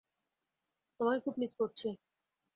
[0.99, 1.87] তোমাকে খুব মিস করেছি!